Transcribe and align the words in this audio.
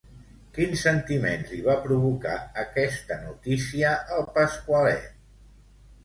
Quins 0.53 0.79
sentiments 0.85 1.51
li 1.55 1.59
va 1.67 1.75
provocar 1.83 2.37
aquesta 2.61 3.17
notícia 3.25 3.91
al 4.17 4.25
Pasqualet? 4.39 5.05